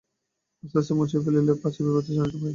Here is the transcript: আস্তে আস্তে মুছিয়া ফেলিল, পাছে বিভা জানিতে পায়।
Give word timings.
আস্তে 0.63 0.77
আস্তে 0.79 0.93
মুছিয়া 0.93 1.21
ফেলিল, 1.23 1.47
পাছে 1.61 1.79
বিভা 1.85 2.01
জানিতে 2.07 2.37
পায়। 2.37 2.49